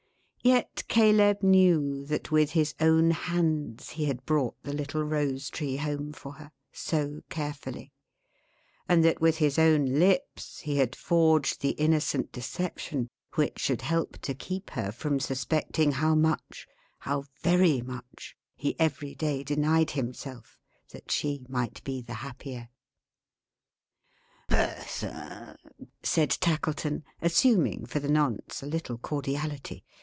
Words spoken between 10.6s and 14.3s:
he had forged the innocent deception which should help